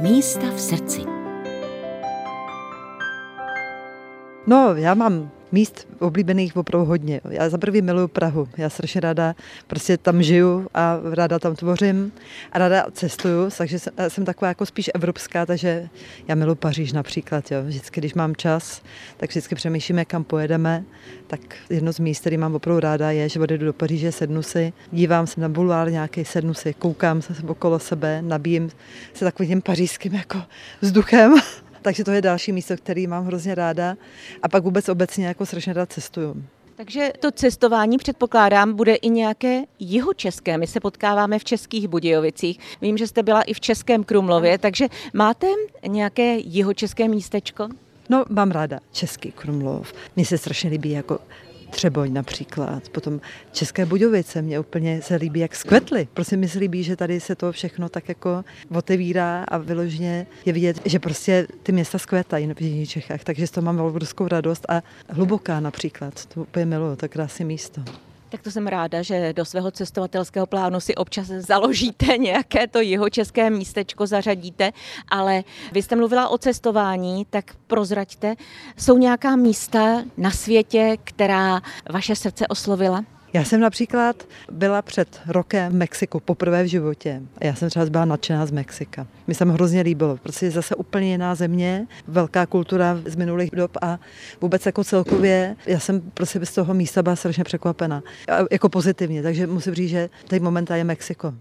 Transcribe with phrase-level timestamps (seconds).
[0.00, 1.15] Místa v srdci.
[4.46, 7.20] No, já mám míst oblíbených opravdu hodně.
[7.30, 8.48] Já za prvý miluju Prahu.
[8.56, 9.34] Já strašně ráda
[9.66, 12.12] prostě tam žiju a ráda tam tvořím
[12.52, 15.88] a ráda cestuju, takže jsem, jsem taková jako spíš evropská, takže
[16.28, 17.50] já miluji Paříž například.
[17.50, 17.58] Jo.
[17.62, 18.82] Vždycky, když mám čas,
[19.16, 20.84] tak vždycky přemýšlíme, kam pojedeme.
[21.26, 24.72] Tak jedno z míst, který mám opravdu ráda, je, že odjedu do Paříže, sednu si,
[24.92, 28.70] dívám se na bulvár nějaký, sednu si, koukám se okolo sebe, nabíjím
[29.14, 30.42] se takovým pařížským jako
[30.80, 31.34] vzduchem
[31.86, 33.96] takže to je další místo, který mám hrozně ráda.
[34.42, 36.44] A pak vůbec obecně jako strašně rád cestuju.
[36.76, 40.58] Takže to cestování předpokládám bude i nějaké jihočeské.
[40.58, 42.58] My se potkáváme v Českých Budějovicích.
[42.80, 45.46] Vím, že jste byla i v Českém Krumlově, takže máte
[45.86, 47.68] nějaké jihočeské místečko?
[48.08, 49.92] No, mám ráda Český Krumlov.
[50.16, 51.18] Mně se strašně líbí jako
[51.70, 53.20] Třeboň například, potom
[53.52, 56.08] České Budějovice, mě úplně se líbí, jak skvetly.
[56.14, 60.52] Prostě mi se líbí, že tady se to všechno tak jako otevírá a vyloženě je
[60.52, 64.66] vidět, že prostě ty města skvětají v jiných Čechách, takže z toho mám obrovskou radost
[64.68, 68.05] a hluboká například, to úplně miluju, to krásné místo.
[68.28, 73.10] Tak to jsem ráda, že do svého cestovatelského plánu si občas založíte nějaké to jeho
[73.10, 74.72] české místečko, zařadíte,
[75.08, 78.34] ale vy jste mluvila o cestování, tak prozraďte,
[78.76, 81.60] jsou nějaká místa na světě, která
[81.90, 83.15] vaše srdce oslovila?
[83.32, 87.22] Já jsem například byla před rokem v Mexiku poprvé v životě.
[87.40, 89.06] Já jsem třeba byla nadšená z Mexika.
[89.26, 93.98] Mi se hrozně líbilo, je zase úplně jiná země, velká kultura z minulých dob a
[94.40, 98.02] vůbec jako celkově, já jsem prostě z toho místa byla strašně překvapena.
[98.50, 101.34] Jako pozitivně, takže musím říct, že teď momentálně je Mexiko.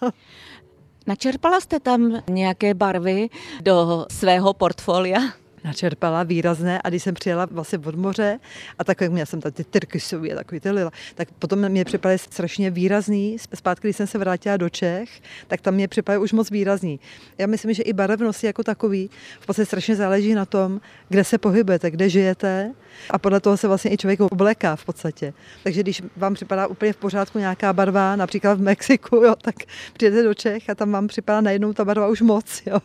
[1.06, 3.28] Načerpala jste tam nějaké barvy
[3.62, 5.20] do svého portfolia?
[5.68, 8.38] Načerpala výrazné a když jsem přijela vlastně od moře
[8.78, 12.18] a tak jak měla jsem tady ty tyrkysově, takový ty lila, tak potom mě připadaly
[12.18, 13.36] strašně výrazný.
[13.54, 17.00] Zpátky, když jsem se vrátila do Čech, tak tam mě připadaly už moc výrazný.
[17.38, 19.10] Já myslím, že i barevnost jako takový
[19.40, 22.72] v podstatě strašně záleží na tom, kde se pohybujete, kde žijete
[23.10, 25.32] a podle toho se vlastně i člověk obléká v podstatě.
[25.62, 29.54] Takže když vám připadá úplně v pořádku nějaká barva, například v Mexiku, jo, tak
[29.92, 32.62] přijete do Čech a tam vám připadá najednou ta barva už moc.
[32.66, 32.78] Jo.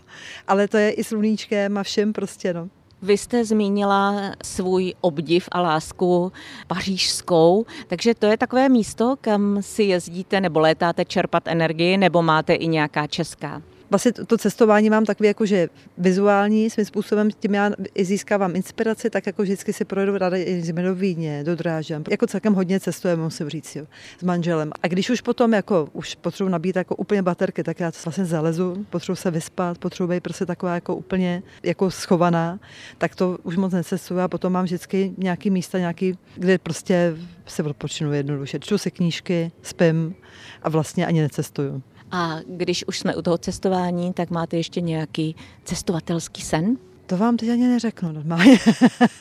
[0.48, 2.54] Ale to je i sluníčkem a všem prostě.
[2.54, 2.70] No.
[3.04, 6.32] Vy jste zmínila svůj obdiv a lásku
[6.68, 12.54] pařížskou, takže to je takové místo, kam si jezdíte nebo létáte čerpat energii, nebo máte
[12.54, 13.62] i nějaká česká?
[13.94, 19.10] Vlastně to cestování mám takový jako, že vizuální svým způsobem, tím já i získávám inspiraci,
[19.10, 22.04] tak jako vždycky si projedu ráda i do Vídně, do Drážďan.
[22.10, 23.86] Jako celkem hodně cestujeme, musím říct, jo,
[24.20, 24.72] s manželem.
[24.84, 28.26] A když už potom jako už potřebuji nabít jako úplně baterky, tak já to vlastně
[28.26, 32.60] zalezu, potřebuji se vyspat, potřebuji být prostě taková jako úplně jako schovaná,
[32.98, 37.16] tak to už moc necestuju a potom mám vždycky nějaký místa, nějaký, kde prostě
[37.46, 38.60] se odpočinu jednoduše.
[38.60, 40.16] Čtu si knížky, spím
[40.64, 41.82] a vlastně ani necestuju.
[42.14, 46.78] A když už jsme u toho cestování, tak máte ještě nějaký cestovatelský sen?
[47.06, 48.60] To vám teď ani neřeknu normálně.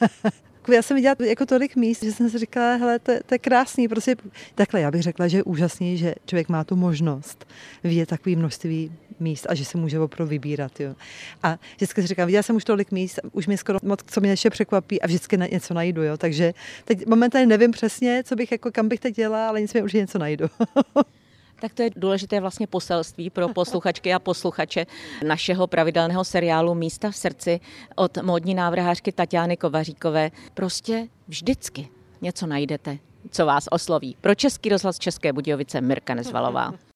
[0.74, 3.88] já jsem viděla jako tolik míst, že jsem si říkala, hele, to, to je krásný,
[3.88, 4.16] prostě
[4.54, 7.46] takhle já bych řekla, že je úžasný, že člověk má tu možnost
[7.84, 10.80] vidět takový množství míst a že se může opravdu vybírat.
[10.80, 10.94] Jo.
[11.42, 14.30] A vždycky si říkám, viděla jsem už tolik míst, už mě skoro moc, co mě
[14.30, 16.02] ještě překvapí a vždycky na něco najdu.
[16.02, 16.16] Jo.
[16.16, 16.54] Takže
[16.84, 20.18] teď momentálně nevím přesně, co bych, jako, kam bych teď dělala, ale nicméně už něco
[20.18, 20.46] najdu.
[21.62, 24.86] Tak to je důležité vlastně poselství pro posluchačky a posluchače
[25.26, 27.60] našeho pravidelného seriálu Místa v srdci
[27.96, 30.30] od módní návrhářky Tatiany Kovaříkové.
[30.54, 31.88] Prostě vždycky
[32.22, 32.98] něco najdete,
[33.30, 34.16] co vás osloví.
[34.20, 36.74] Pro Český rozhlas České Budějovice Mirka Nezvalová.